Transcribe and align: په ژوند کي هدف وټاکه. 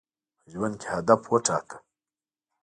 په 0.41 0.47
ژوند 0.53 0.75
کي 0.81 0.87
هدف 0.93 1.21
وټاکه. 1.31 1.77